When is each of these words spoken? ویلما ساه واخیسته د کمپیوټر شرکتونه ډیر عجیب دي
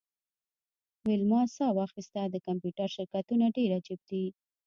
ویلما 1.07 1.41
ساه 1.55 1.71
واخیسته 1.79 2.21
د 2.29 2.35
کمپیوټر 2.47 2.87
شرکتونه 2.95 3.45
ډیر 3.57 3.69
عجیب 3.77 3.99
دي 4.09 4.23